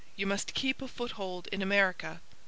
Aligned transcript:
'You 0.15 0.25
must 0.25 0.55
keep 0.55 0.81
a 0.81 0.87
foothold 0.87 1.45
in 1.51 1.61
America.' 1.61 2.21